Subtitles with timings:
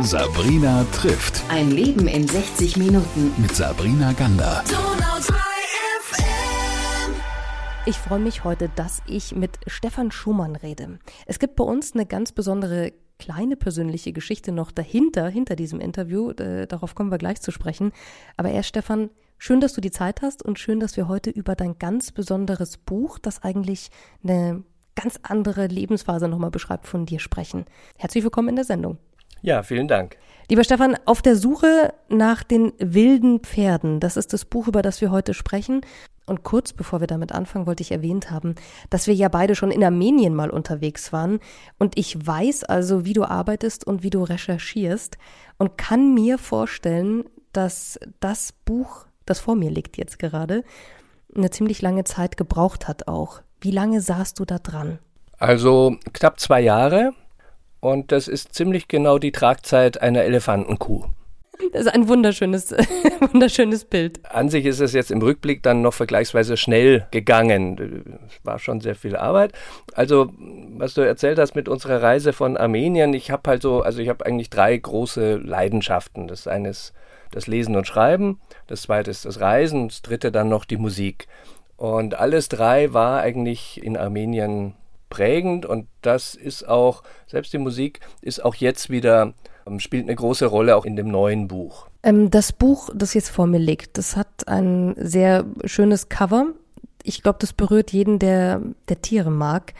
[0.00, 1.42] Sabrina trifft.
[1.48, 3.32] Ein Leben in 60 Minuten.
[3.36, 4.64] Mit Sabrina Gander.
[7.84, 10.98] Ich freue mich heute, dass ich mit Stefan Schumann rede.
[11.26, 16.30] Es gibt bei uns eine ganz besondere kleine persönliche Geschichte noch dahinter, hinter diesem Interview.
[16.30, 17.92] Äh, darauf kommen wir gleich zu sprechen.
[18.36, 21.56] Aber erst, Stefan, schön, dass du die Zeit hast und schön, dass wir heute über
[21.56, 23.90] dein ganz besonderes Buch, das eigentlich
[24.22, 24.62] eine
[24.98, 27.66] ganz andere Lebensphase nochmal beschreibt, von dir sprechen.
[27.96, 28.98] Herzlich willkommen in der Sendung.
[29.42, 30.16] Ja, vielen Dank.
[30.50, 35.00] Lieber Stefan, auf der Suche nach den wilden Pferden, das ist das Buch, über das
[35.00, 35.82] wir heute sprechen.
[36.26, 38.56] Und kurz bevor wir damit anfangen, wollte ich erwähnt haben,
[38.90, 41.38] dass wir ja beide schon in Armenien mal unterwegs waren.
[41.78, 45.16] Und ich weiß also, wie du arbeitest und wie du recherchierst
[45.58, 50.64] und kann mir vorstellen, dass das Buch, das vor mir liegt jetzt gerade,
[51.36, 53.42] eine ziemlich lange Zeit gebraucht hat auch.
[53.60, 54.98] Wie lange saßt du da dran?
[55.38, 57.12] Also knapp zwei Jahre.
[57.80, 61.04] Und das ist ziemlich genau die Tragzeit einer Elefantenkuh.
[61.72, 62.70] Das ist ein wunderschönes,
[63.32, 64.20] wunderschönes Bild.
[64.32, 68.20] An sich ist es jetzt im Rückblick dann noch vergleichsweise schnell gegangen.
[68.28, 69.52] Es war schon sehr viel Arbeit.
[69.94, 70.32] Also,
[70.76, 74.08] was du erzählt hast mit unserer Reise von Armenien, ich habe halt so, also ich
[74.08, 76.28] habe eigentlich drei große Leidenschaften.
[76.28, 76.92] Das eine ist
[77.32, 81.26] das Lesen und Schreiben, das zweite ist das Reisen, das dritte dann noch die Musik.
[81.78, 84.74] Und alles drei war eigentlich in Armenien
[85.10, 89.32] prägend und das ist auch, selbst die Musik ist auch jetzt wieder,
[89.64, 91.86] ähm, spielt eine große Rolle auch in dem neuen Buch.
[92.02, 96.48] Ähm, das Buch, das jetzt vor mir liegt, das hat ein sehr schönes Cover.
[97.04, 99.72] Ich glaube, das berührt jeden, der, der Tiere mag.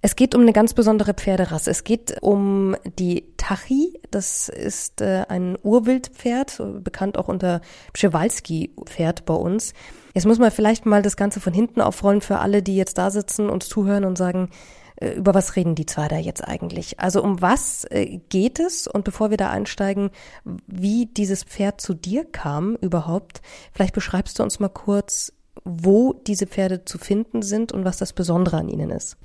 [0.00, 1.70] Es geht um eine ganz besondere Pferderasse.
[1.70, 4.00] Es geht um die Tachi.
[4.12, 7.60] Das ist äh, ein Urwildpferd, bekannt auch unter
[7.92, 9.74] Przewalski-Pferd bei uns.
[10.14, 13.10] Jetzt muss man vielleicht mal das Ganze von hinten aufrollen für alle, die jetzt da
[13.10, 14.50] sitzen, und zuhören und sagen,
[14.96, 17.00] äh, über was reden die zwei da jetzt eigentlich?
[17.00, 18.86] Also um was äh, geht es?
[18.86, 20.10] Und bevor wir da einsteigen,
[20.66, 25.32] wie dieses Pferd zu dir kam überhaupt, vielleicht beschreibst du uns mal kurz,
[25.64, 29.16] wo diese Pferde zu finden sind und was das Besondere an ihnen ist.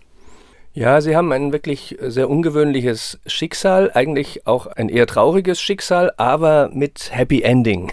[0.74, 6.70] Ja, sie haben ein wirklich sehr ungewöhnliches Schicksal, eigentlich auch ein eher trauriges Schicksal, aber
[6.72, 7.92] mit Happy Ending.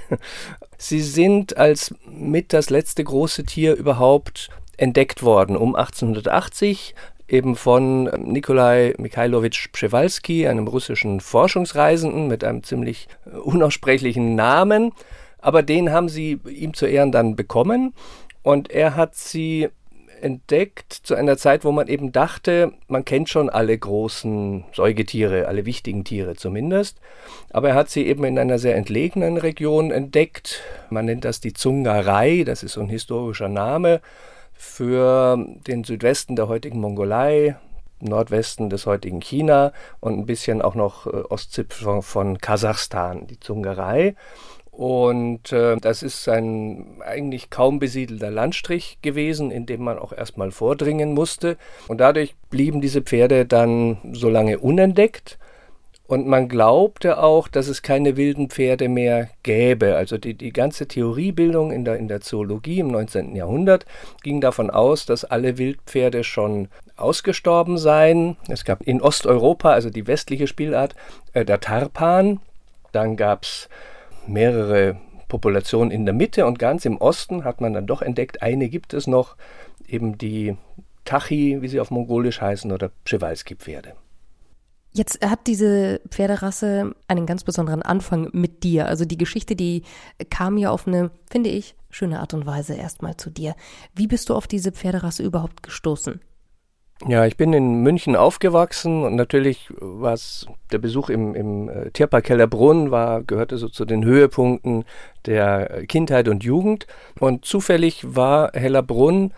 [0.87, 5.57] Sie sind als mit das letzte große Tier überhaupt entdeckt worden.
[5.57, 6.95] Um 1880
[7.27, 13.09] eben von Nikolai Mikhailowitsch Przewalski, einem russischen Forschungsreisenden mit einem ziemlich
[13.45, 14.93] unaussprechlichen Namen,
[15.39, 17.95] aber den haben sie ihm zu Ehren dann bekommen.
[18.43, 19.71] Und er hat sie
[20.25, 25.67] entdeckt zu einer Zeit, wo man eben dachte, man kennt schon alle großen Säugetiere, alle
[25.67, 26.99] wichtigen Tiere zumindest.
[27.51, 30.63] Aber er hat sie eben in einer sehr entlegenen Region entdeckt.
[30.91, 34.01] Man nennt das die Zungarei, das ist so ein historischer Name
[34.55, 37.57] für den Südwesten der heutigen Mongolei,
[38.01, 44.15] Nordwesten des heutigen China und ein bisschen auch noch äh, Ostzipfel von Kasachstan, die Zungarei.
[44.77, 50.51] Und äh, das ist ein eigentlich kaum besiedelter Landstrich gewesen, in dem man auch erstmal
[50.51, 51.57] vordringen musste.
[51.87, 55.39] Und dadurch blieben diese Pferde dann so lange unentdeckt.
[56.07, 59.95] Und man glaubte auch, dass es keine wilden Pferde mehr gäbe.
[59.95, 63.37] Also die, die ganze Theoriebildung in der, in der Zoologie im 19.
[63.37, 63.87] Jahrhundert
[64.23, 68.37] ging davon aus, dass alle Wildpferde schon ausgestorben seien.
[68.49, 70.95] Es gab in Osteuropa, also die westliche Spielart,
[71.33, 72.41] äh, der Tarpan.
[72.93, 73.69] Dann gab es
[74.27, 74.97] mehrere
[75.29, 78.95] Populationen in der Mitte und ganz im Osten hat man dann doch entdeckt, eine gibt
[78.95, 79.37] es noch,
[79.87, 80.57] eben die
[81.05, 83.95] Tachi, wie sie auf Mongolisch heißen, oder Przewalski-Pferde.
[84.93, 88.87] Jetzt hat diese Pferderasse einen ganz besonderen Anfang mit dir.
[88.87, 89.83] Also die Geschichte, die
[90.31, 93.57] kam ja auf eine, finde ich, schöne Art und Weise erstmal zu dir.
[93.95, 96.21] Wie bist du auf diese Pferderasse überhaupt gestoßen?
[97.07, 100.19] Ja, ich bin in München aufgewachsen und natürlich war
[100.73, 104.85] der Besuch im, im äh, Tierpark Hellerbrunn war, gehörte so zu den Höhepunkten
[105.27, 106.87] der Kindheit und Jugend.
[107.21, 109.35] Und zufällig war Hellerbrunn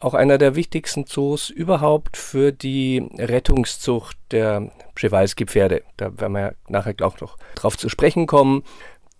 [0.00, 5.82] auch einer der wichtigsten Zoos überhaupt für die Rettungszucht der Przewalski-Pferde.
[5.96, 8.64] Da werden wir ja nachher auch noch drauf zu sprechen kommen.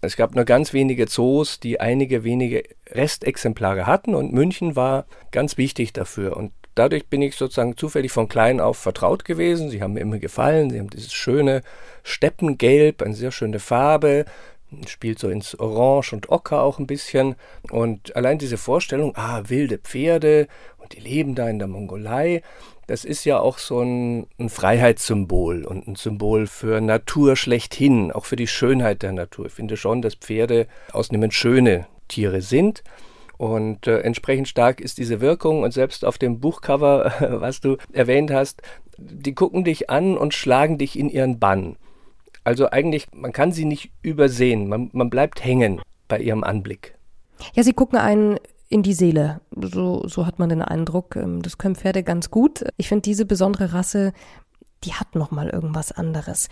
[0.00, 5.58] Es gab nur ganz wenige Zoos, die einige wenige Restexemplare hatten und München war ganz
[5.58, 6.36] wichtig dafür.
[6.36, 9.70] Und dadurch bin ich sozusagen zufällig von klein auf vertraut gewesen.
[9.70, 10.70] Sie haben mir immer gefallen.
[10.70, 11.62] Sie haben dieses schöne
[12.02, 14.24] Steppengelb, eine sehr schöne Farbe,
[14.86, 17.36] spielt so ins Orange und Ocker auch ein bisschen.
[17.70, 20.46] Und allein diese Vorstellung, ah, wilde Pferde
[20.78, 22.42] und die leben da in der Mongolei,
[22.86, 28.24] das ist ja auch so ein, ein, Freiheitssymbol und ein Symbol für Natur schlechthin, auch
[28.24, 29.46] für die Schönheit der Natur.
[29.46, 32.82] Ich finde schon, dass Pferde ausnehmend schöne Tiere sind.
[33.38, 35.62] Und äh, entsprechend stark ist diese Wirkung.
[35.62, 38.60] Und selbst auf dem Buchcover, was du erwähnt hast,
[38.98, 41.76] die gucken dich an und schlagen dich in ihren Bann.
[42.44, 44.68] Also eigentlich, man kann sie nicht übersehen.
[44.68, 46.96] Man, man bleibt hängen bei ihrem Anblick.
[47.54, 48.38] Ja, sie gucken einen
[48.68, 49.40] in die Seele.
[49.54, 51.16] So, so hat man den Eindruck.
[51.16, 52.64] Ähm, das können Pferde ganz gut.
[52.76, 54.12] Ich finde diese besondere Rasse,
[54.84, 56.48] die hat noch mal irgendwas anderes.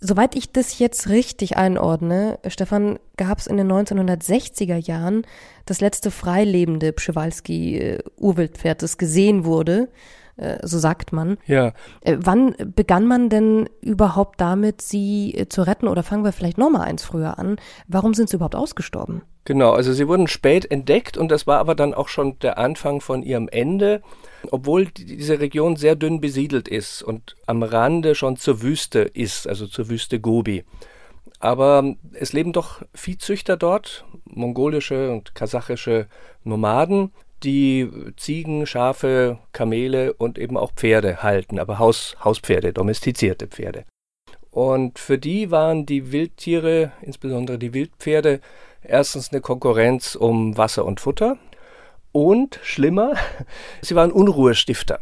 [0.00, 5.26] Soweit ich das jetzt richtig einordne, Stefan, gab es in den 1960er Jahren
[5.66, 9.90] das letzte freilebende Pschewalski-Urwildpferd, das gesehen wurde.
[10.40, 11.36] Äh, so sagt man.
[11.46, 11.74] Ja.
[12.00, 15.86] Äh, wann begann man denn überhaupt damit, sie äh, zu retten?
[15.86, 17.56] Oder fangen wir vielleicht nochmal eins früher an.
[17.86, 19.20] Warum sind sie überhaupt ausgestorben?
[19.44, 23.00] Genau, also sie wurden spät entdeckt und das war aber dann auch schon der Anfang
[23.00, 24.02] von ihrem Ende,
[24.50, 29.66] obwohl diese Region sehr dünn besiedelt ist und am Rande schon zur Wüste ist, also
[29.66, 30.64] zur Wüste Gobi.
[31.38, 36.06] Aber es leben doch Viehzüchter dort, mongolische und kasachische
[36.44, 37.12] Nomaden,
[37.42, 43.86] die Ziegen, Schafe, Kamele und eben auch Pferde halten, aber Haus, Hauspferde, domestizierte Pferde.
[44.50, 48.40] Und für die waren die Wildtiere, insbesondere die Wildpferde,
[48.82, 51.38] erstens eine Konkurrenz um Wasser und Futter
[52.12, 53.14] und schlimmer,
[53.82, 55.00] sie waren Unruhestifter.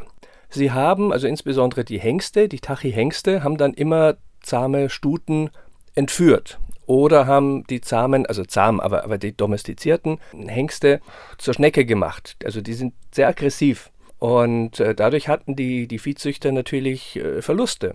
[0.51, 5.51] Sie haben, also insbesondere die Hengste, die Tachi-Hengste, haben dann immer zahme Stuten
[5.95, 11.01] entführt oder haben die zahmen, also zahm, aber, aber die domestizierten Hengste
[11.37, 12.37] zur Schnecke gemacht.
[12.45, 13.91] Also die sind sehr aggressiv.
[14.19, 17.95] Und äh, dadurch hatten die, die Viehzüchter natürlich äh, Verluste.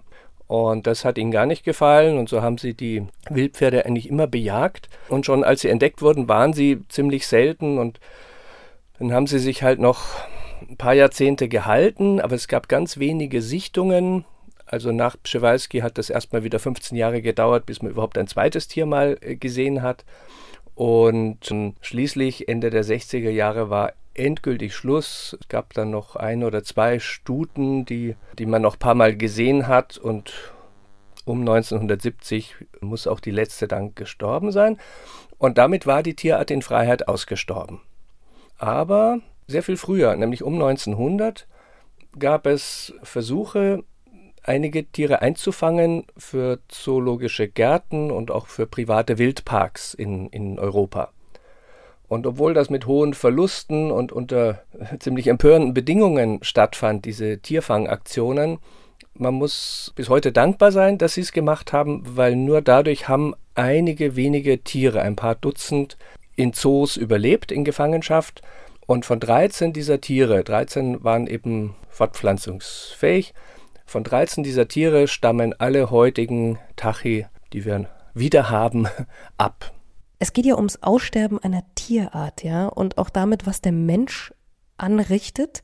[0.53, 4.27] Und das hat ihnen gar nicht gefallen und so haben sie die Wildpferde eigentlich immer
[4.27, 4.87] bejagt.
[5.09, 7.99] Und schon als sie entdeckt wurden, waren sie ziemlich selten und
[8.99, 10.03] dann haben sie sich halt noch
[10.69, 14.25] ein paar Jahrzehnte gehalten, aber es gab ganz wenige Sichtungen
[14.67, 18.67] also nach Przewalski hat das erstmal wieder 15 Jahre gedauert, bis man überhaupt ein zweites
[18.67, 20.05] Tier mal äh, gesehen hat.
[20.75, 25.35] Und ähm, schließlich Ende der 60er Jahre war endgültig Schluss.
[25.39, 29.15] Es gab dann noch ein oder zwei Stuten, die, die man noch ein paar Mal
[29.15, 29.97] gesehen hat.
[29.97, 30.33] Und
[31.25, 34.77] um 1970 muss auch die letzte dann gestorben sein.
[35.37, 37.81] Und damit war die Tierart in Freiheit ausgestorben.
[38.57, 41.47] Aber sehr viel früher, nämlich um 1900,
[42.17, 43.83] gab es Versuche,
[44.43, 51.11] einige Tiere einzufangen für zoologische Gärten und auch für private Wildparks in, in Europa.
[52.13, 54.61] Und obwohl das mit hohen Verlusten und unter
[54.99, 58.59] ziemlich empörenden Bedingungen stattfand, diese Tierfangaktionen,
[59.15, 63.33] man muss bis heute dankbar sein, dass sie es gemacht haben, weil nur dadurch haben
[63.55, 65.97] einige wenige Tiere, ein paar Dutzend,
[66.35, 68.43] in Zoos überlebt, in Gefangenschaft.
[68.85, 73.33] Und von 13 dieser Tiere, 13 waren eben fortpflanzungsfähig,
[73.87, 78.87] von 13 dieser Tiere stammen alle heutigen Tachi, die wir wieder haben,
[79.37, 79.71] ab.
[80.23, 84.33] Es geht ja ums Aussterben einer Tierart, ja, und auch damit, was der Mensch
[84.77, 85.63] anrichtet.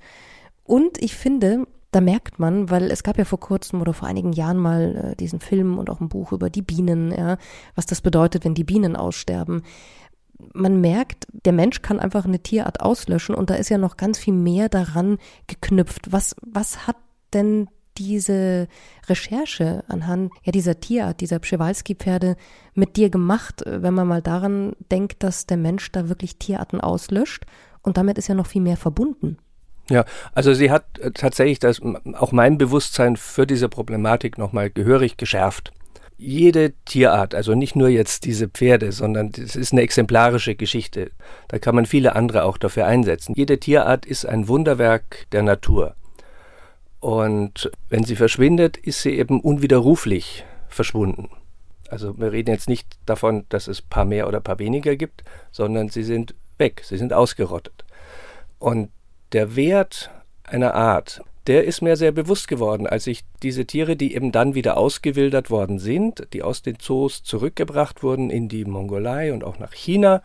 [0.65, 4.33] Und ich finde, da merkt man, weil es gab ja vor kurzem oder vor einigen
[4.33, 7.37] Jahren mal äh, diesen Film und auch ein Buch über die Bienen, ja,
[7.75, 9.63] was das bedeutet, wenn die Bienen aussterben.
[10.53, 14.17] Man merkt, der Mensch kann einfach eine Tierart auslöschen und da ist ja noch ganz
[14.17, 16.11] viel mehr daran geknüpft.
[16.11, 16.97] Was, was hat
[17.31, 18.67] denn diese
[19.07, 22.35] Recherche anhand ja, dieser Tierart, dieser Przewalski-Pferde
[22.73, 27.45] mit dir gemacht, wenn man mal daran denkt, dass der Mensch da wirklich Tierarten auslöscht
[27.81, 29.37] und damit ist ja noch viel mehr verbunden.
[29.89, 31.81] Ja, also sie hat äh, tatsächlich das,
[32.13, 35.73] auch mein Bewusstsein für diese Problematik nochmal gehörig geschärft.
[36.17, 41.11] Jede Tierart, also nicht nur jetzt diese Pferde, sondern es ist eine exemplarische Geschichte.
[41.47, 43.33] Da kann man viele andere auch dafür einsetzen.
[43.35, 45.95] Jede Tierart ist ein Wunderwerk der Natur.
[46.99, 51.29] Und wenn sie verschwindet, ist sie eben unwiderruflich verschwunden.
[51.89, 55.89] Also wir reden jetzt nicht davon, dass es paar mehr oder paar weniger gibt, sondern
[55.89, 57.85] sie sind weg, sie sind ausgerottet.
[58.59, 58.91] Und
[59.31, 60.11] der Wert
[60.43, 64.53] einer Art, der ist mir sehr bewusst geworden, als ich diese Tiere, die eben dann
[64.53, 69.57] wieder ausgewildert worden sind, die aus den Zoos zurückgebracht wurden in die Mongolei und auch
[69.57, 70.21] nach China,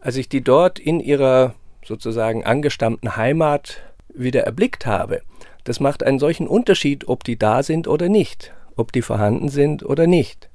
[0.00, 5.20] als ich die dort in ihrer sozusagen angestammten Heimat wieder erblickt habe,
[5.66, 9.84] das macht einen solchen Unterschied, ob die da sind oder nicht, ob die vorhanden sind
[9.84, 10.48] oder nicht.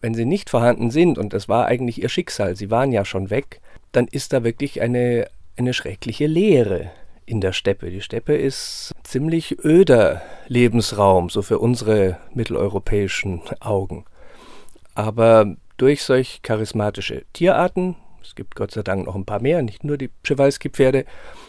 [0.00, 3.30] Wenn sie nicht vorhanden sind, und das war eigentlich ihr Schicksal, sie waren ja schon
[3.30, 3.60] weg,
[3.90, 6.92] dann ist da wirklich eine, eine schreckliche Leere
[7.24, 7.90] in der Steppe.
[7.90, 14.04] Die Steppe ist ziemlich öder Lebensraum, so für unsere mitteleuropäischen Augen.
[14.94, 19.84] Aber durch solch charismatische Tierarten, es gibt Gott sei Dank noch ein paar mehr, nicht
[19.84, 21.04] nur die Przewalski-Pferde,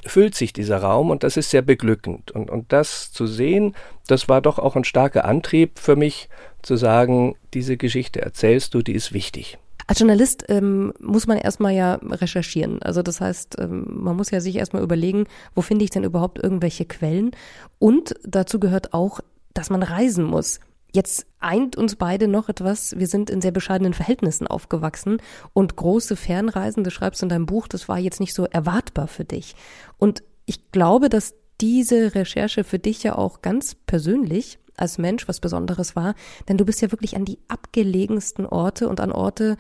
[0.06, 2.32] füllt sich dieser Raum und das ist sehr beglückend.
[2.32, 3.76] Und, und das zu sehen,
[4.08, 6.30] das war doch auch ein starker Antrieb für mich,
[6.62, 9.58] zu sagen, diese Geschichte erzählst du, die ist wichtig.
[9.88, 12.82] Als Journalist ähm, muss man erstmal ja recherchieren.
[12.82, 16.44] Also das heißt, ähm, man muss ja sich erstmal überlegen, wo finde ich denn überhaupt
[16.44, 17.32] irgendwelche Quellen?
[17.80, 19.22] Und dazu gehört auch,
[19.54, 20.60] dass man reisen muss.
[20.98, 22.98] Jetzt eint uns beide noch etwas.
[22.98, 25.22] Wir sind in sehr bescheidenen Verhältnissen aufgewachsen
[25.54, 29.24] und große Fernreisen, du schreibst in deinem Buch, das war jetzt nicht so erwartbar für
[29.24, 29.56] dich.
[30.00, 35.40] Und ich glaube, dass diese Recherche für dich ja auch ganz persönlich als Mensch was
[35.40, 36.16] Besonderes war,
[36.50, 39.56] denn du bist ja wirklich an die abgelegensten Orte und an Orte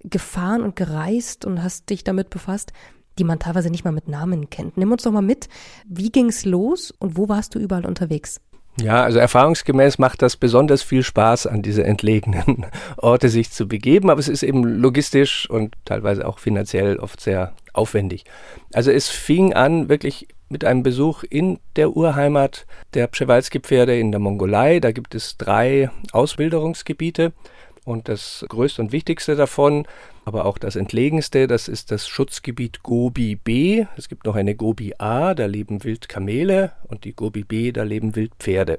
[0.00, 2.72] gefahren und gereist und hast dich damit befasst,
[3.20, 4.76] die man teilweise nicht mal mit Namen kennt.
[4.76, 5.48] Nimm uns doch mal mit,
[5.86, 8.40] wie ging's los und wo warst du überall unterwegs?
[8.80, 12.66] Ja, also erfahrungsgemäß macht das besonders viel Spaß, an diese entlegenen
[12.96, 17.52] Orte sich zu begeben, aber es ist eben logistisch und teilweise auch finanziell oft sehr
[17.72, 18.24] aufwendig.
[18.72, 24.20] Also es fing an wirklich mit einem Besuch in der Urheimat der Przewalski-Pferde in der
[24.20, 24.80] Mongolei.
[24.80, 27.32] Da gibt es drei Auswilderungsgebiete
[27.84, 29.86] und das größte und wichtigste davon,
[30.24, 33.84] aber auch das entlegenste, das ist das Schutzgebiet Gobi B.
[33.96, 38.16] Es gibt noch eine Gobi A, da leben Wildkamele und die Gobi B, da leben
[38.16, 38.78] Wildpferde.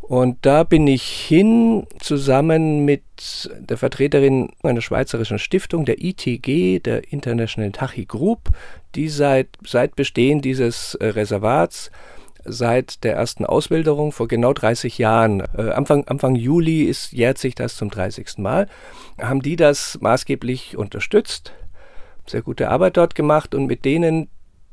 [0.00, 7.12] Und da bin ich hin zusammen mit der Vertreterin einer schweizerischen Stiftung, der ITG, der
[7.12, 8.50] International Tachi Group,
[8.94, 11.90] die seit, seit Bestehen dieses äh, Reservats
[12.48, 17.54] seit der ersten Auswilderung vor genau 30 Jahren, äh, Anfang, Anfang Juli ist, jährt sich
[17.54, 18.38] das zum 30.
[18.38, 18.68] Mal,
[19.20, 21.52] haben die das maßgeblich unterstützt,
[22.26, 24.28] sehr gute Arbeit dort gemacht und mit denen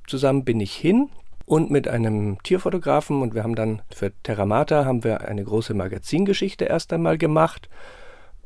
[0.08, 1.10] zusammen bin ich hin
[1.46, 6.66] und mit einem Tierfotografen und wir haben dann für Terramata haben wir eine große Magazingeschichte
[6.66, 7.70] erst einmal gemacht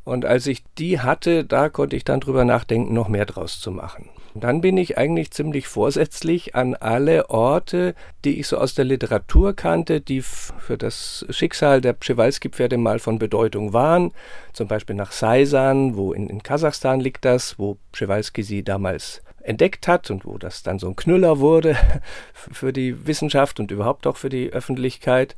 [0.04, 3.72] und als ich die hatte, da konnte ich dann drüber nachdenken, noch mehr draus zu
[3.72, 4.10] machen.
[4.38, 8.86] Und dann bin ich eigentlich ziemlich vorsätzlich an alle Orte, die ich so aus der
[8.86, 14.12] Literatur kannte, die für das Schicksal der Przewalski-Pferde mal von Bedeutung waren.
[14.54, 19.88] Zum Beispiel nach Saisan, wo in, in Kasachstan liegt das, wo Przewalski sie damals entdeckt
[19.88, 21.76] hat und wo das dann so ein Knüller wurde
[22.34, 25.36] für die Wissenschaft und überhaupt auch für die Öffentlichkeit.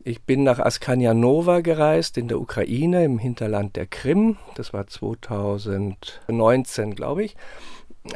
[0.00, 4.36] Ich bin nach Askania Nova gereist in der Ukraine im Hinterland der Krim.
[4.54, 7.36] Das war 2019, glaube ich.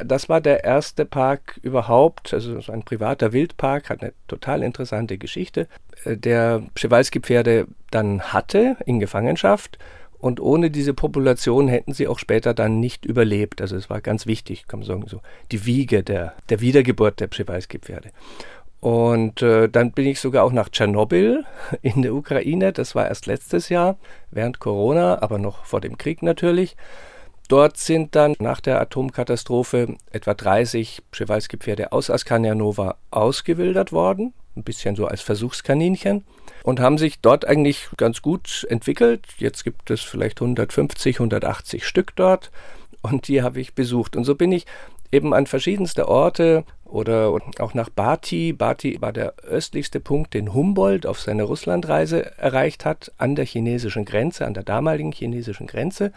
[0.04, 5.16] Das war der erste Park überhaupt, also so ein privater Wildpark, hat eine total interessante
[5.16, 5.66] Geschichte,
[6.04, 9.78] äh, der Przewalski-Pferde dann hatte in Gefangenschaft
[10.18, 13.62] und ohne diese Population hätten sie auch später dann nicht überlebt.
[13.62, 15.20] Also es war ganz wichtig, kann man sagen, so
[15.52, 18.10] die Wiege der, der Wiedergeburt der Przewalski-Pferde.
[18.80, 21.44] Und äh, dann bin ich sogar auch nach Tschernobyl
[21.82, 22.72] in der Ukraine.
[22.72, 23.96] Das war erst letztes Jahr,
[24.30, 26.76] während Corona, aber noch vor dem Krieg natürlich.
[27.48, 34.96] Dort sind dann nach der Atomkatastrophe etwa 30 Przewalski-Pferde aus Askanjanova ausgewildert worden, ein bisschen
[34.96, 36.24] so als Versuchskaninchen
[36.62, 39.22] und haben sich dort eigentlich ganz gut entwickelt.
[39.38, 42.50] Jetzt gibt es vielleicht 150, 180 Stück dort
[43.00, 44.14] und die habe ich besucht.
[44.14, 44.66] Und so bin ich
[45.10, 48.52] eben an verschiedenste Orte oder auch nach Bati.
[48.52, 54.04] Bati war der östlichste Punkt, den Humboldt auf seiner Russlandreise erreicht hat, an der chinesischen
[54.04, 56.12] Grenze, an der damaligen chinesischen Grenze.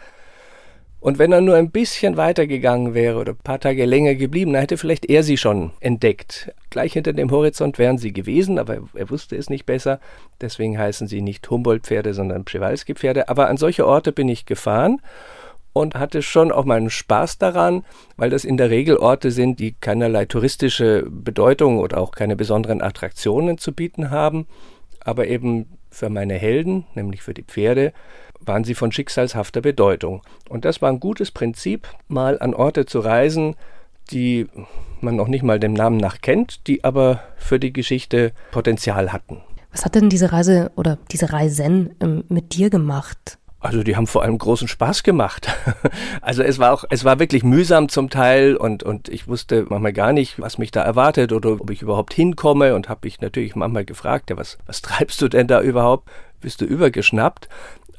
[1.02, 4.52] Und wenn er nur ein bisschen weiter gegangen wäre oder ein paar Tage länger geblieben,
[4.52, 6.54] dann hätte vielleicht er sie schon entdeckt.
[6.70, 9.98] Gleich hinter dem Horizont wären sie gewesen, aber er wusste es nicht besser.
[10.40, 13.28] Deswegen heißen sie nicht Humboldt-Pferde, sondern Przewalski-Pferde.
[13.28, 15.02] Aber an solche Orte bin ich gefahren
[15.72, 17.84] und hatte schon auch meinen Spaß daran,
[18.16, 22.80] weil das in der Regel Orte sind, die keinerlei touristische Bedeutung oder auch keine besonderen
[22.80, 24.46] Attraktionen zu bieten haben,
[25.00, 27.92] aber eben für meine Helden, nämlich für die Pferde,
[28.46, 30.22] waren sie von schicksalshafter Bedeutung.
[30.48, 33.56] Und das war ein gutes Prinzip, mal an Orte zu reisen,
[34.10, 34.46] die
[35.00, 39.42] man noch nicht mal dem Namen nach kennt, die aber für die Geschichte Potenzial hatten.
[39.70, 43.38] Was hat denn diese Reise oder diese Reisen ähm, mit dir gemacht?
[43.62, 45.48] Also die haben vor allem großen Spaß gemacht.
[46.20, 49.92] Also es war auch, es war wirklich mühsam zum Teil und, und ich wusste manchmal
[49.92, 53.56] gar nicht, was mich da erwartet oder ob ich überhaupt hinkomme und habe mich natürlich
[53.56, 56.08] manchmal gefragt, ja, was, was treibst du denn da überhaupt?
[56.40, 57.48] Bist du übergeschnappt?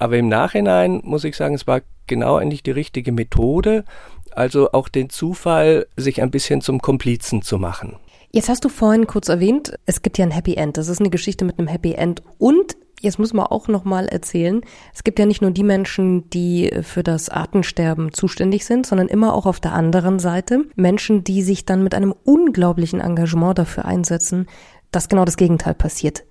[0.03, 3.85] Aber im Nachhinein muss ich sagen, es war genau eigentlich die richtige Methode,
[4.31, 7.95] also auch den Zufall, sich ein bisschen zum Komplizen zu machen.
[8.29, 10.75] Jetzt hast du vorhin kurz erwähnt, es gibt ja ein Happy End.
[10.75, 14.07] Das ist eine Geschichte mit einem Happy End und Jetzt muss man auch noch mal
[14.07, 14.61] erzählen,
[14.93, 19.33] es gibt ja nicht nur die Menschen, die für das Artensterben zuständig sind, sondern immer
[19.33, 24.47] auch auf der anderen Seite Menschen, die sich dann mit einem unglaublichen Engagement dafür einsetzen,
[24.91, 26.23] dass genau das Gegenteil passiert.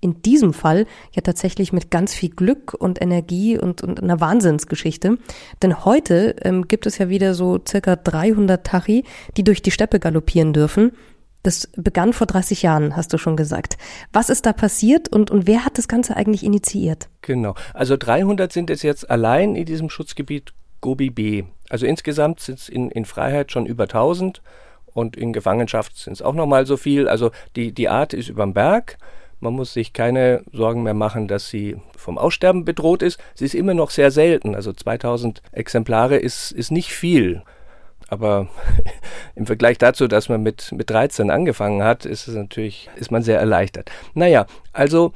[0.00, 5.18] In diesem Fall ja tatsächlich mit ganz viel Glück und Energie und, und einer Wahnsinnsgeschichte.
[5.62, 9.04] Denn heute ähm, gibt es ja wieder so circa 300 Tachi,
[9.36, 10.92] die durch die Steppe galoppieren dürfen
[11.42, 13.78] das begann vor 30 Jahren, hast du schon gesagt.
[14.12, 17.08] Was ist da passiert und, und wer hat das Ganze eigentlich initiiert?
[17.22, 17.54] Genau.
[17.72, 21.44] Also 300 sind es jetzt allein in diesem Schutzgebiet Gobi B.
[21.68, 24.42] Also insgesamt sind es in, in Freiheit schon über 1000
[24.86, 27.08] und in Gefangenschaft sind es auch nochmal so viel.
[27.08, 28.98] Also die, die Art ist überm Berg.
[29.40, 33.18] Man muss sich keine Sorgen mehr machen, dass sie vom Aussterben bedroht ist.
[33.34, 34.54] Sie ist immer noch sehr selten.
[34.54, 37.42] Also 2000 Exemplare ist, ist nicht viel.
[38.08, 38.48] Aber
[39.34, 43.22] im Vergleich dazu, dass man mit, mit 13 angefangen hat, ist es natürlich, ist man
[43.22, 43.90] sehr erleichtert.
[44.14, 45.12] Naja, also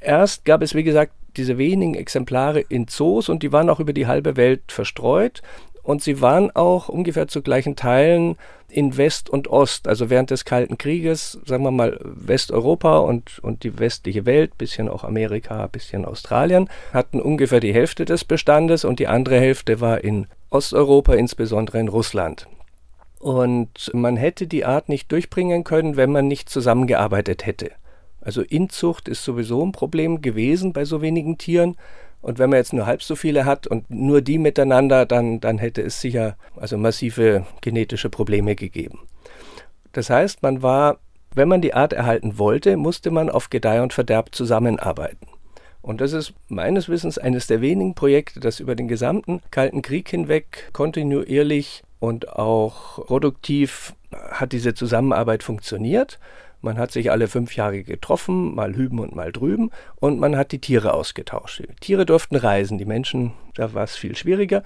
[0.00, 3.92] erst gab es, wie gesagt, diese wenigen Exemplare in Zoos und die waren auch über
[3.92, 5.42] die halbe Welt verstreut.
[5.82, 8.36] Und sie waren auch ungefähr zu gleichen Teilen
[8.68, 13.64] in West und Ost, also während des Kalten Krieges, sagen wir mal Westeuropa und, und
[13.64, 18.98] die westliche Welt, bisschen auch Amerika, bisschen Australien, hatten ungefähr die Hälfte des Bestandes und
[18.98, 22.46] die andere Hälfte war in Osteuropa, insbesondere in Russland.
[23.18, 27.70] Und man hätte die Art nicht durchbringen können, wenn man nicht zusammengearbeitet hätte.
[28.20, 31.76] Also Inzucht ist sowieso ein Problem gewesen bei so wenigen Tieren.
[32.22, 35.58] Und wenn man jetzt nur halb so viele hat und nur die miteinander, dann, dann
[35.58, 39.00] hätte es sicher also massive genetische Probleme gegeben.
[39.92, 40.98] Das heißt, man war,
[41.34, 45.26] wenn man die Art erhalten wollte, musste man auf Gedeih und Verderb zusammenarbeiten.
[45.82, 50.08] Und das ist meines Wissens eines der wenigen Projekte, das über den gesamten Kalten Krieg
[50.08, 56.20] hinweg kontinuierlich und auch produktiv hat diese Zusammenarbeit funktioniert.
[56.62, 60.52] Man hat sich alle fünf Jahre getroffen, mal hüben und mal drüben, und man hat
[60.52, 61.60] die Tiere ausgetauscht.
[61.60, 64.62] Die Tiere durften reisen, die Menschen, da war es viel schwieriger.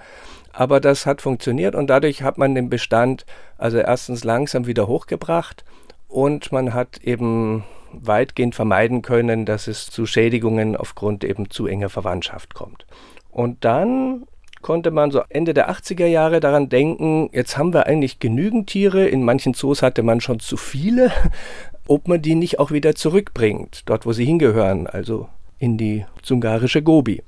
[0.53, 3.25] Aber das hat funktioniert und dadurch hat man den Bestand
[3.57, 5.65] also erstens langsam wieder hochgebracht
[6.07, 11.89] und man hat eben weitgehend vermeiden können, dass es zu Schädigungen aufgrund eben zu enger
[11.89, 12.85] Verwandtschaft kommt.
[13.31, 14.25] Und dann
[14.61, 19.07] konnte man so Ende der 80er Jahre daran denken, jetzt haben wir eigentlich genügend Tiere,
[19.07, 21.11] in manchen Zoos hatte man schon zu viele,
[21.87, 26.81] ob man die nicht auch wieder zurückbringt, dort wo sie hingehören, also in die zungarische
[26.81, 27.23] Gobi.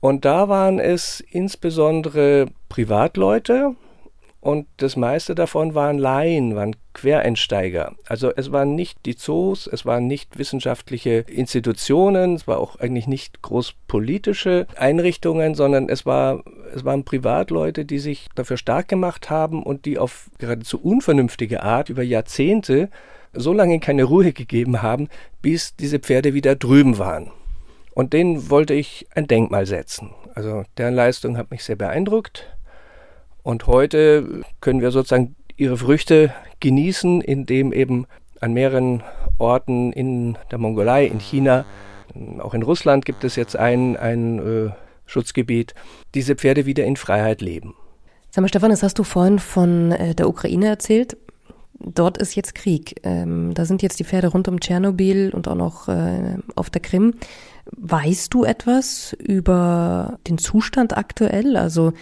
[0.00, 3.76] Und da waren es insbesondere Privatleute
[4.42, 7.94] und das meiste davon waren Laien, waren Quereinsteiger.
[8.06, 13.06] Also es waren nicht die Zoos, es waren nicht wissenschaftliche Institutionen, es war auch eigentlich
[13.06, 16.42] nicht groß politische Einrichtungen, sondern es war
[16.74, 21.88] es waren Privatleute, die sich dafür stark gemacht haben und die auf geradezu unvernünftige Art
[21.88, 22.90] über Jahrzehnte
[23.32, 25.08] so lange keine Ruhe gegeben haben,
[25.40, 27.30] bis diese Pferde wieder drüben waren.
[27.94, 30.10] Und denen wollte ich ein Denkmal setzen.
[30.34, 32.56] Also deren Leistung hat mich sehr beeindruckt.
[33.42, 38.06] Und heute können wir sozusagen ihre Früchte genießen, indem eben
[38.40, 39.02] an mehreren
[39.38, 41.64] Orten in der Mongolei, in China,
[42.38, 44.70] auch in Russland gibt es jetzt ein, ein äh,
[45.06, 45.74] Schutzgebiet,
[46.14, 47.74] diese Pferde wieder in Freiheit leben.
[48.30, 51.16] Sag mal, Stefan, das hast du vorhin von äh, der Ukraine erzählt
[51.84, 53.00] dort ist jetzt Krieg.
[53.02, 56.80] Ähm, da sind jetzt die Pferde rund um Tschernobyl und auch noch äh, auf der
[56.80, 57.14] Krim.
[57.76, 61.56] Weißt du etwas über den Zustand aktuell?
[61.56, 61.92] Also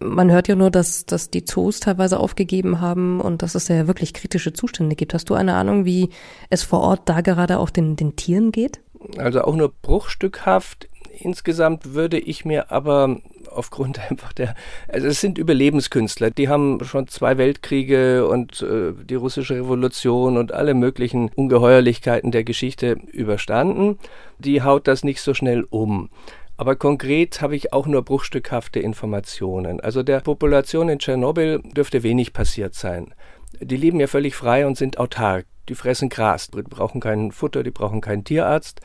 [0.00, 3.86] man hört ja nur, dass, dass die Zoos teilweise aufgegeben haben und dass es ja
[3.86, 5.14] wirklich kritische Zustände gibt.
[5.14, 6.10] Hast du eine Ahnung, wie
[6.50, 8.80] es vor Ort da gerade auch den, den Tieren geht?
[9.18, 10.88] Also auch nur bruchstückhaft.
[11.18, 13.18] Insgesamt würde ich mir aber
[13.50, 14.54] aufgrund einfach der,
[14.88, 20.52] also es sind Überlebenskünstler, die haben schon zwei Weltkriege und äh, die russische Revolution und
[20.52, 23.98] alle möglichen Ungeheuerlichkeiten der Geschichte überstanden.
[24.38, 26.10] Die haut das nicht so schnell um.
[26.56, 29.80] Aber konkret habe ich auch nur bruchstückhafte Informationen.
[29.80, 33.14] Also der Population in Tschernobyl dürfte wenig passiert sein.
[33.60, 35.46] Die leben ja völlig frei und sind autark.
[35.68, 38.80] Die fressen Gras, die brauchen kein Futter, die brauchen keinen Tierarzt.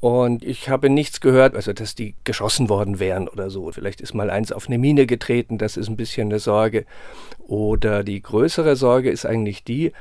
[0.00, 3.70] Und ich habe nichts gehört, also dass die geschossen worden wären oder so.
[3.70, 6.86] Vielleicht ist mal eins auf eine Mine getreten, das ist ein bisschen eine Sorge.
[7.38, 9.92] Oder die größere Sorge ist eigentlich die,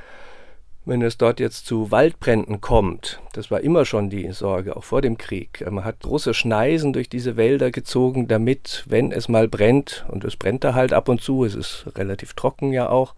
[0.86, 5.02] wenn es dort jetzt zu Waldbränden kommt, das war immer schon die Sorge, auch vor
[5.02, 5.63] dem Krieg.
[5.70, 10.36] Man hat große Schneisen durch diese Wälder gezogen, damit, wenn es mal brennt, und es
[10.36, 13.13] brennt da halt ab und zu, es ist relativ trocken ja auch,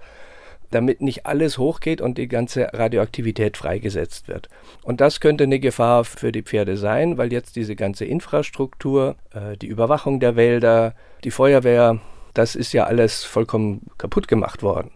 [0.72, 4.50] damit nicht alles hochgeht und die ganze Radioaktivität freigesetzt wird.
[4.84, 9.56] Und das könnte eine Gefahr für die Pferde sein, weil jetzt diese ganze Infrastruktur, äh,
[9.58, 12.00] die Überwachung der Wälder, die Feuerwehr,
[12.34, 14.92] das ist ja alles vollkommen kaputt gemacht worden.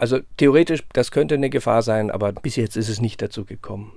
[0.00, 3.92] Also theoretisch, das könnte eine Gefahr sein, aber bis jetzt ist es nicht dazu gekommen.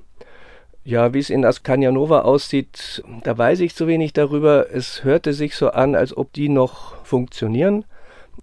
[0.84, 4.70] Ja, wie es in Askanjanova aussieht, da weiß ich zu wenig darüber.
[4.70, 7.86] Es hörte sich so an, als ob die noch funktionieren.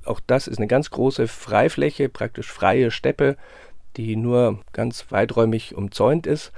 [0.07, 3.37] Auch das ist eine ganz große Freifläche, praktisch freie Steppe,
[3.99, 6.53] die nur ganz weiträumig umzäunt ist.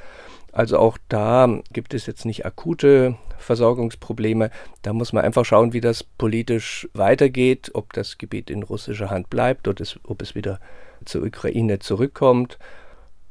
[0.52, 4.52] Also auch da gibt es jetzt nicht akute Versorgungsprobleme.
[4.82, 9.30] Da muss man einfach schauen, wie das politisch weitergeht, ob das Gebiet in russischer Hand
[9.30, 10.60] bleibt oder ob es wieder
[11.04, 12.58] zur Ukraine zurückkommt.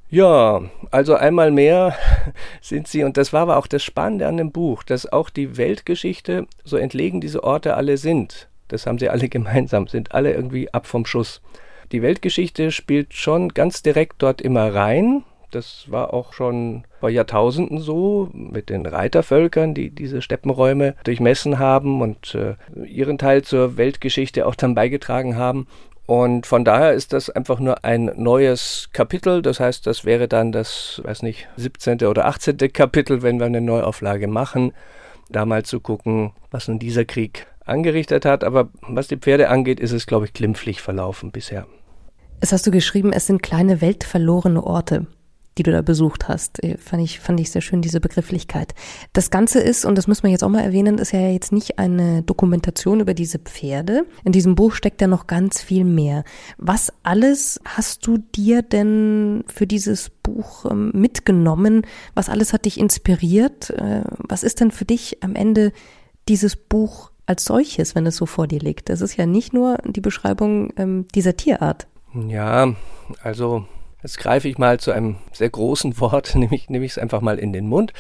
[0.10, 1.96] Ja, also einmal mehr
[2.62, 5.56] sind sie, und das war aber auch das Spannende an dem Buch, dass auch die
[5.56, 10.74] Weltgeschichte, so entlegen diese Orte alle sind, Das haben sie alle gemeinsam, sind alle irgendwie
[10.74, 11.42] ab vom Schuss.
[11.94, 15.24] Die Weltgeschichte spielt schon ganz direkt dort immer rein.
[15.50, 22.02] Das war auch schon vor Jahrtausenden so mit den Reitervölkern, die diese Steppenräume durchmessen haben
[22.02, 22.56] und äh,
[22.86, 25.68] ihren Teil zur Weltgeschichte auch dann beigetragen haben.
[26.12, 29.42] Und von daher ist das einfach nur ein neues Kapitel.
[29.42, 32.04] Das heißt, das wäre dann das, weiß nicht, 17.
[32.04, 32.58] oder 18.
[32.74, 34.74] Kapitel, wenn wir eine Neuauflage machen,
[35.30, 38.44] da mal zu gucken, was nun dieser Krieg angerichtet hat.
[38.44, 41.66] Aber was die Pferde angeht, ist es, glaube ich, glimpflich verlaufen bisher.
[42.42, 45.08] Es hast du geschrieben, es sind kleine weltverlorene Orte
[45.58, 46.64] die du da besucht hast.
[46.64, 48.74] Äh, fand ich, fand ich sehr schön, diese Begrifflichkeit.
[49.14, 51.80] Das Ganze ist, und das müssen wir jetzt auch mal erwähnen, ist ja jetzt nicht
[51.80, 54.06] eine Dokumentation über diese Pferde.
[54.24, 56.24] In diesem Buch steckt ja noch ganz viel mehr.
[56.58, 61.86] Was alles hast du dir denn für dieses Buch ähm, mitgenommen?
[62.16, 63.72] Was alles hat dich inspiriert?
[63.72, 65.74] Äh, was ist denn für dich am Ende
[66.28, 68.90] dieses Buch als solches, wenn es so vor dir liegt?
[68.90, 71.88] Das ist ja nicht nur die Beschreibung ähm, dieser Tierart.
[72.14, 72.74] Ja,
[73.24, 73.66] also
[74.04, 77.22] Jetzt greife ich mal zu einem sehr großen Wort, nehme ich, nehme ich es einfach
[77.22, 77.94] mal in den Mund.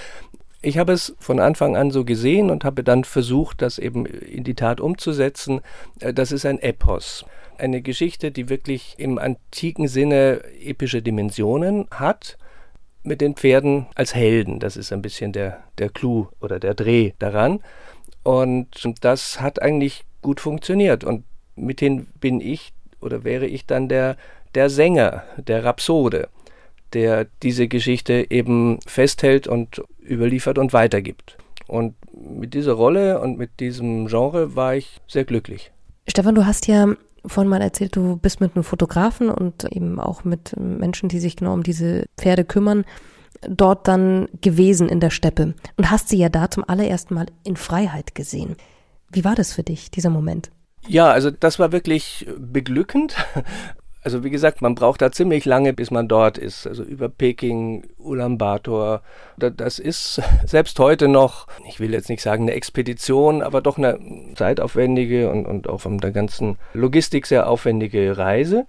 [0.63, 4.43] Ich habe es von Anfang an so gesehen und habe dann versucht, das eben in
[4.43, 5.61] die Tat umzusetzen.
[5.99, 7.25] Äh, das ist ein Epos.
[7.57, 12.37] Eine Geschichte, die wirklich im antiken Sinne epische Dimensionen hat,
[13.03, 14.59] mit den Pferden als Helden.
[14.59, 17.59] Das ist ein bisschen der, der Clou oder der Dreh daran.
[18.23, 21.03] Und das hat eigentlich gut funktioniert.
[21.03, 21.23] Und
[21.55, 24.17] mithin bin ich oder wäre ich dann der
[24.55, 26.29] der Sänger, der Rhapsode,
[26.93, 31.37] der diese Geschichte eben festhält und überliefert und weitergibt.
[31.67, 35.71] Und mit dieser Rolle und mit diesem Genre war ich sehr glücklich.
[36.07, 40.23] Stefan, du hast ja vorhin mal erzählt, du bist mit einem Fotografen und eben auch
[40.23, 42.83] mit Menschen, die sich genau um diese Pferde kümmern,
[43.47, 47.55] dort dann gewesen in der Steppe und hast sie ja da zum allerersten Mal in
[47.55, 48.55] Freiheit gesehen.
[49.11, 50.51] Wie war das für dich, dieser Moment?
[50.87, 53.15] Ja, also das war wirklich beglückend,
[54.03, 56.65] also wie gesagt, man braucht da ziemlich lange, bis man dort ist.
[56.65, 59.03] Also über Peking, Ulaanbaatar.
[59.37, 63.99] Das ist selbst heute noch, ich will jetzt nicht sagen eine Expedition, aber doch eine
[64.35, 68.65] zeitaufwendige und, und auch von der ganzen Logistik sehr aufwendige Reise.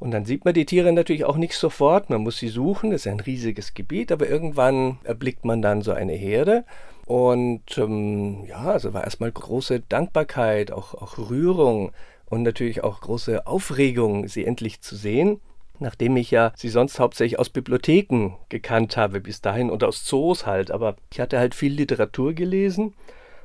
[0.00, 2.08] Und dann sieht man die Tiere natürlich auch nicht sofort.
[2.08, 2.92] Man muss sie suchen.
[2.92, 6.64] Das ist ein riesiges Gebiet, aber irgendwann erblickt man dann so eine Herde.
[7.04, 11.92] Und ähm, ja, also war erstmal große Dankbarkeit, auch, auch Rührung
[12.30, 15.40] und natürlich auch große Aufregung, sie endlich zu sehen.
[15.80, 20.44] Nachdem ich ja sie sonst hauptsächlich aus Bibliotheken gekannt habe bis dahin und aus Zoos
[20.44, 22.94] halt, aber ich hatte halt viel Literatur gelesen,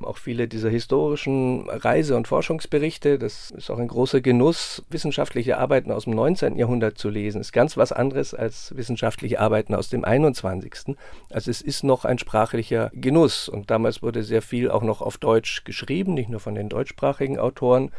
[0.03, 3.19] auch viele dieser historischen Reise- und Forschungsberichte.
[3.19, 6.57] Das ist auch ein großer Genuss, wissenschaftliche Arbeiten aus dem 19.
[6.57, 7.39] Jahrhundert zu lesen.
[7.39, 10.95] Ist ganz was anderes als wissenschaftliche Arbeiten aus dem 21.
[11.29, 15.17] Also es ist noch ein sprachlicher Genuss und damals wurde sehr viel auch noch auf
[15.17, 17.91] Deutsch geschrieben, nicht nur von den deutschsprachigen Autoren,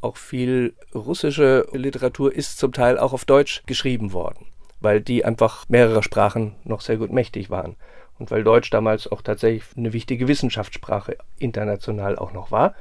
[0.00, 4.46] auch viel russische Literatur ist zum Teil auch auf Deutsch geschrieben worden,
[4.80, 7.76] weil die einfach mehrere Sprachen noch sehr gut mächtig waren.
[8.18, 12.74] Und weil Deutsch damals auch tatsächlich eine wichtige Wissenschaftssprache international auch noch war.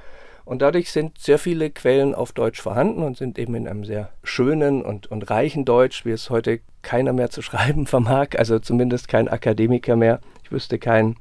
[0.45, 4.11] Und dadurch sind sehr viele Quellen auf Deutsch vorhanden und sind eben in einem sehr
[4.23, 9.07] schönen und, und reichen Deutsch, wie es heute keiner mehr zu schreiben vermag, also zumindest
[9.07, 10.21] kein Akademiker mehr.
[10.43, 11.17] Ich wüsste keinen,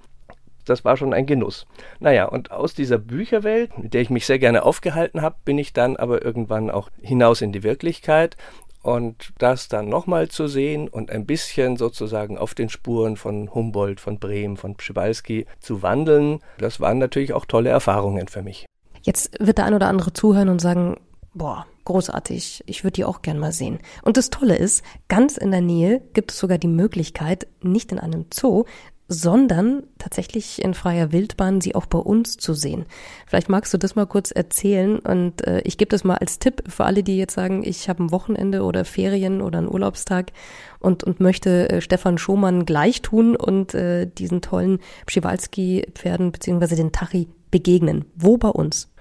[0.64, 1.66] das war schon ein Genuss.
[2.00, 5.72] Naja, und aus dieser Bücherwelt, mit der ich mich sehr gerne aufgehalten habe, bin ich
[5.72, 8.37] dann aber irgendwann auch hinaus in die Wirklichkeit.
[8.83, 13.98] Und das dann nochmal zu sehen und ein bisschen sozusagen auf den Spuren von Humboldt,
[13.98, 18.66] von Brehm, von Przewalski zu wandeln, das waren natürlich auch tolle Erfahrungen für mich.
[19.00, 20.98] Jetzt wird der ein oder andere zuhören und sagen,
[21.33, 23.79] boah, großartig, ich würde die auch gern mal sehen.
[24.03, 27.98] Und das Tolle ist, ganz in der Nähe gibt es sogar die Möglichkeit, nicht in
[27.98, 28.64] einem Zoo,
[29.09, 32.87] sondern tatsächlich in freier Wildbahn sie auch bei uns zu sehen.
[33.27, 36.62] Vielleicht magst du das mal kurz erzählen und äh, ich gebe das mal als Tipp
[36.69, 40.33] für alle, die jetzt sagen, ich habe ein Wochenende oder Ferien oder einen Urlaubstag
[40.79, 46.93] und, und möchte äh, Stefan Schomann gleich tun und äh, diesen tollen Pschiwalski-Pferden beziehungsweise den
[46.93, 48.07] Tachi begegnen.
[48.17, 48.93] Wo bei uns?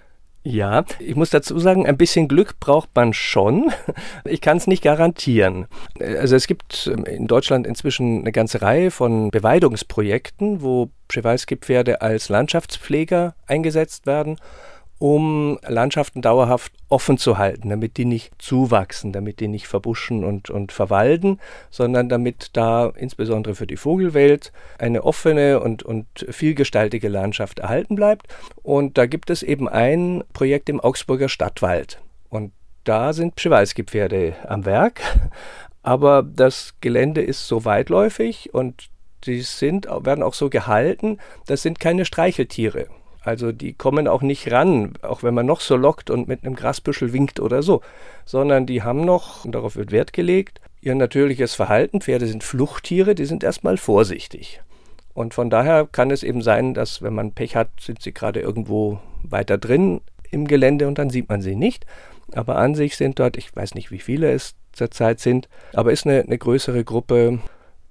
[0.46, 3.72] Ja, ich muss dazu sagen, ein bisschen Glück braucht man schon.
[4.26, 5.68] Ich kann es nicht garantieren.
[6.00, 12.30] Also es gibt ähm, in Deutschland inzwischen eine ganze Reihe von Beweidungsprojekten, wo Przewalski-Pferde als
[12.30, 14.38] Landschaftspfleger eingesetzt werden
[15.00, 20.50] um Landschaften dauerhaft offen zu halten, damit die nicht zuwachsen, damit die nicht verbuschen und,
[20.50, 27.60] und verwalden, sondern damit da insbesondere für die Vogelwelt eine offene und, und vielgestaltige Landschaft
[27.60, 28.28] erhalten bleibt.
[28.62, 32.00] Und da gibt es eben ein Projekt im Augsburger Stadtwald.
[32.30, 32.54] Und
[32.84, 35.02] da sind Przewalski-Pferde am Werk.
[35.82, 38.90] Aber das Gelände ist so weitläufig und
[39.26, 42.88] die sind, werden auch so gehalten, das sind keine Streicheltiere.
[43.24, 46.56] Also die kommen auch nicht ran, auch wenn man noch so lockt und mit einem
[46.56, 47.82] Grasbüschel winkt oder so,
[48.26, 52.02] sondern die haben noch, und darauf wird Wert gelegt, ihr natürliches Verhalten.
[52.02, 54.62] Pferde sind Fluchttiere, die sind erstmal vorsichtig.
[55.14, 58.42] Und von daher kann es eben sein, dass wenn man Pech hat, sind sie gerade
[58.42, 61.86] irgendwo weiter drin im Gelände und dann sieht man sie nicht.
[62.34, 66.06] Aber an sich sind dort, ich weiß nicht, wie viele es zurzeit sind, aber ist
[66.06, 67.40] eine, eine größere Gruppe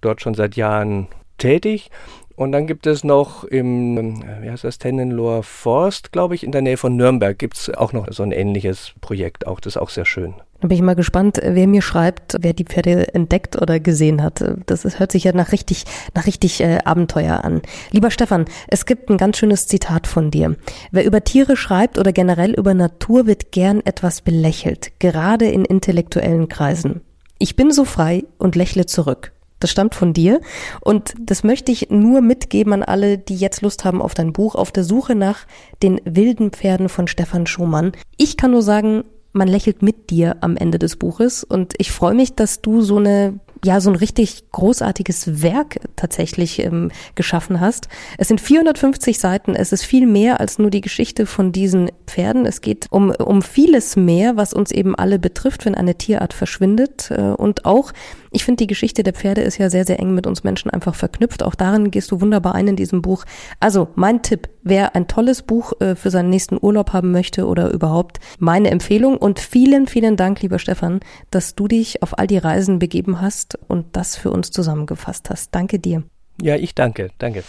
[0.00, 1.06] dort schon seit Jahren
[1.42, 1.90] tätig.
[2.34, 6.62] Und dann gibt es noch im, wie heißt das, Tennenloher Forst, glaube ich, in der
[6.62, 9.46] Nähe von Nürnberg gibt es auch noch so ein ähnliches Projekt.
[9.46, 10.34] Auch das ist auch sehr schön.
[10.60, 14.44] Da bin ich mal gespannt, wer mir schreibt, wer die Pferde entdeckt oder gesehen hat.
[14.66, 17.62] Das hört sich ja nach richtig, nach richtig äh, Abenteuer an.
[17.90, 20.56] Lieber Stefan, es gibt ein ganz schönes Zitat von dir.
[20.92, 26.48] Wer über Tiere schreibt oder generell über Natur, wird gern etwas belächelt, gerade in intellektuellen
[26.48, 27.00] Kreisen.
[27.38, 29.31] Ich bin so frei und lächle zurück.
[29.62, 30.40] Das stammt von dir.
[30.80, 34.56] Und das möchte ich nur mitgeben an alle, die jetzt Lust haben auf dein Buch,
[34.56, 35.46] auf der Suche nach
[35.84, 37.92] den wilden Pferden von Stefan Schumann.
[38.16, 41.44] Ich kann nur sagen, man lächelt mit dir am Ende des Buches.
[41.44, 46.58] Und ich freue mich, dass du so eine ja so ein richtig großartiges Werk tatsächlich
[46.58, 47.88] ähm, geschaffen hast.
[48.18, 52.44] Es sind 450 Seiten, es ist viel mehr als nur die Geschichte von diesen Pferden.
[52.44, 57.10] Es geht um, um vieles mehr, was uns eben alle betrifft, wenn eine Tierart verschwindet.
[57.10, 57.92] Äh, und auch
[58.32, 60.94] ich finde, die Geschichte der Pferde ist ja sehr, sehr eng mit uns Menschen einfach
[60.94, 61.42] verknüpft.
[61.42, 63.24] Auch darin gehst du wunderbar ein in diesem Buch.
[63.60, 67.70] Also mein Tipp, wer ein tolles Buch äh, für seinen nächsten Urlaub haben möchte oder
[67.70, 69.16] überhaupt meine Empfehlung.
[69.16, 73.58] Und vielen, vielen Dank, lieber Stefan, dass du dich auf all die Reisen begeben hast
[73.68, 75.54] und das für uns zusammengefasst hast.
[75.54, 76.04] Danke dir.
[76.40, 77.10] Ja, ich danke.
[77.18, 77.44] Danke.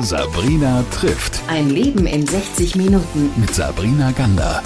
[0.00, 1.40] Sabrina trifft.
[1.48, 3.30] Ein Leben in 60 Minuten.
[3.36, 4.62] Mit Sabrina Gander.